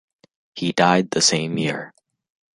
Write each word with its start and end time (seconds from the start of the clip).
He 0.55 0.71
died 0.71 1.11
the 1.11 1.21
same 1.21 1.59
year. 1.59 1.93